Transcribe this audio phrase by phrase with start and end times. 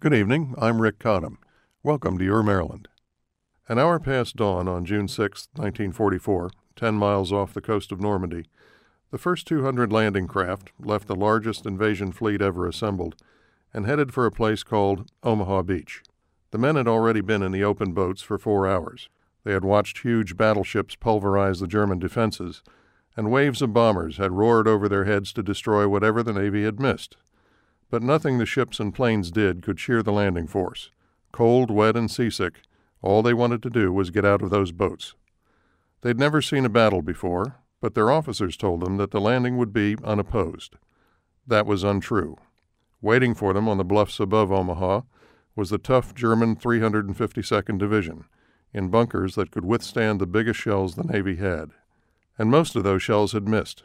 [0.00, 0.54] Good evening.
[0.56, 1.36] I'm Rick Cottam.
[1.82, 2.88] Welcome to Your Maryland.
[3.68, 8.46] An hour past dawn on June 6, 1944, 10 miles off the coast of Normandy,
[9.10, 13.14] the first 200 landing craft left the largest invasion fleet ever assembled
[13.74, 16.02] and headed for a place called Omaha Beach.
[16.50, 19.10] The men had already been in the open boats for four hours.
[19.44, 22.62] They had watched huge battleships pulverize the German defenses,
[23.18, 26.80] and waves of bombers had roared over their heads to destroy whatever the Navy had
[26.80, 27.18] missed.
[27.90, 30.90] But nothing the ships and planes did could cheer the landing force.
[31.32, 32.62] Cold, wet, and seasick,
[33.02, 35.14] all they wanted to do was get out of those boats.
[36.02, 39.72] They'd never seen a battle before, but their officers told them that the landing would
[39.72, 40.76] be unopposed.
[41.46, 42.36] That was untrue.
[43.02, 45.02] Waiting for them on the bluffs above Omaha
[45.56, 48.24] was the tough German 352nd Division,
[48.72, 51.70] in bunkers that could withstand the biggest shells the Navy had.
[52.38, 53.84] And most of those shells had missed.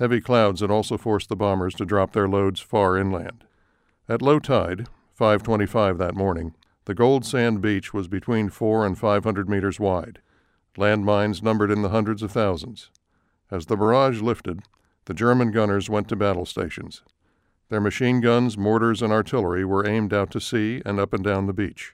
[0.00, 3.44] Heavy clouds had also forced the bombers to drop their loads far inland.
[4.08, 6.54] At low tide, 525 that morning,
[6.86, 10.20] the Gold Sand Beach was between 4 and 500 meters wide.
[10.78, 12.88] Landmines numbered in the hundreds of thousands.
[13.50, 14.62] As the barrage lifted,
[15.04, 17.02] the German gunners went to battle stations.
[17.68, 21.46] Their machine guns, mortars, and artillery were aimed out to sea and up and down
[21.46, 21.92] the beach.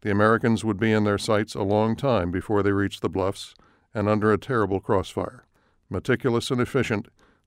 [0.00, 3.54] The Americans would be in their sights a long time before they reached the bluffs
[3.94, 5.44] and under a terrible crossfire.
[5.88, 7.06] Meticulous and efficient,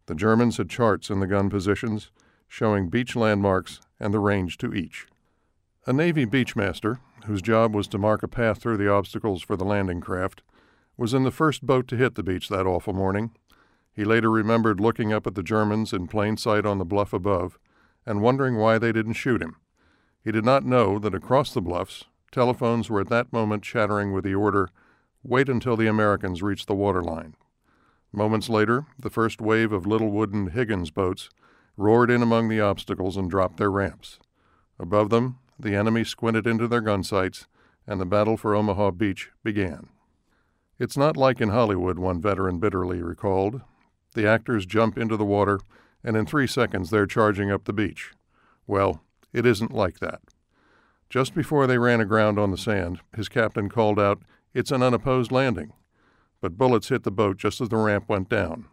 [0.09, 2.09] the Germans had charts in the gun positions
[2.47, 5.05] showing beach landmarks and the range to each.
[5.85, 9.65] A Navy beachmaster, whose job was to mark a path through the obstacles for the
[9.65, 10.41] landing craft,
[10.97, 13.29] was in the first boat to hit the beach that awful morning.
[13.93, 17.59] He later remembered looking up at the Germans in plain sight on the bluff above
[18.03, 19.57] and wondering why they didn't shoot him.
[20.23, 24.23] He did not know that across the bluffs, telephones were at that moment chattering with
[24.23, 24.69] the order,
[25.21, 27.35] Wait until the Americans reach the waterline.
[28.11, 31.29] Moments later, the first wave of little wooden Higgins boats
[31.77, 34.19] roared in among the obstacles and dropped their ramps.
[34.79, 37.47] Above them, the enemy squinted into their gun sights,
[37.85, 39.89] and the battle for Omaha Beach began.
[40.79, 43.61] It's not like in Hollywood, one veteran bitterly recalled.
[44.15, 45.59] The actors jump into the water,
[46.03, 48.13] and in three seconds they're charging up the beach.
[48.65, 49.03] Well,
[49.33, 50.21] it isn't like that.
[51.09, 54.21] Just before they ran aground on the sand, his captain called out,
[54.53, 55.73] It's an unopposed landing.
[56.41, 58.65] But bullets hit the boat just as the ramp went down.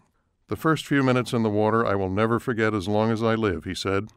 [0.49, 3.35] The first few minutes in the water I will never forget as long as I
[3.35, 4.09] live, he said.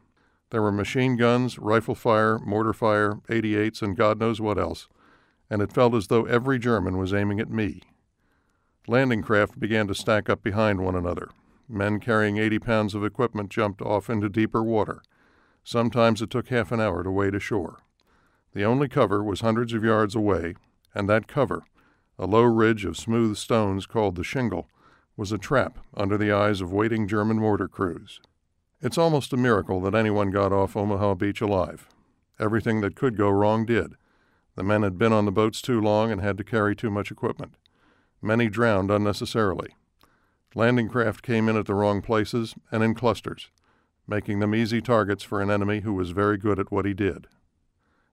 [0.50, 4.88] There were machine guns, rifle fire, mortar fire, 88s, and God knows what else
[5.50, 7.82] and it felt as though every German was aiming at me.
[8.86, 11.28] Landing craft began to stack up behind one another.
[11.68, 15.02] Men carrying 80 pounds of equipment jumped off into deeper water.
[15.64, 17.78] Sometimes it took half an hour to wade ashore.
[18.52, 20.54] The only cover was hundreds of yards away,
[20.94, 21.62] and that cover,
[22.20, 24.68] a low ridge of smooth stones called the shingle,
[25.16, 28.20] was a trap under the eyes of waiting German mortar crews.
[28.82, 31.88] It's almost a miracle that anyone got off Omaha Beach alive.
[32.38, 33.94] Everything that could go wrong did.
[34.54, 37.10] The men had been on the boats too long and had to carry too much
[37.10, 37.54] equipment.
[38.20, 39.70] Many drowned unnecessarily.
[40.54, 43.50] Landing craft came in at the wrong places and in clusters,
[44.06, 47.28] making them easy targets for an enemy who was very good at what he did.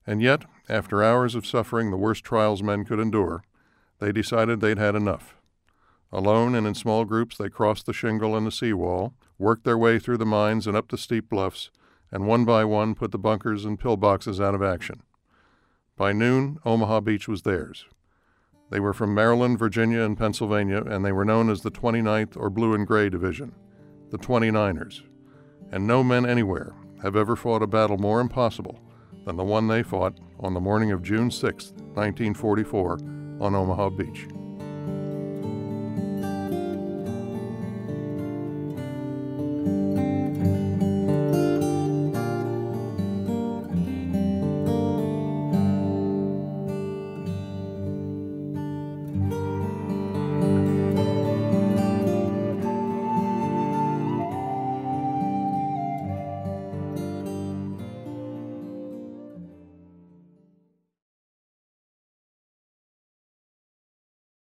[0.05, 3.43] And yet, after hours of suffering the worst trials men could endure,
[3.99, 5.35] they decided they'd had enough.
[6.11, 9.99] Alone and in small groups, they crossed the shingle and the seawall, worked their way
[9.99, 11.69] through the mines and up the steep bluffs,
[12.11, 15.01] and one by one put the bunkers and pillboxes out of action.
[15.97, 17.85] By noon, Omaha Beach was theirs.
[18.69, 22.49] They were from Maryland, Virginia, and Pennsylvania, and they were known as the 29th or
[22.49, 23.53] Blue and Gray Division,
[24.09, 25.03] the 29ers.
[25.71, 28.79] And no men anywhere have ever fought a battle more impossible
[29.25, 32.99] than the one they fought on the morning of June 6, 1944,
[33.39, 34.36] on Omaha Beach.